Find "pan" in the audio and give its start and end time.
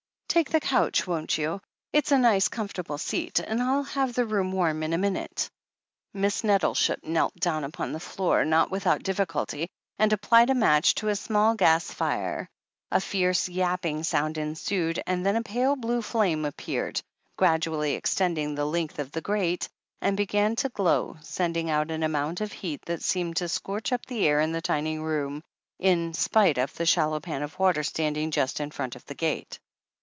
27.19-27.41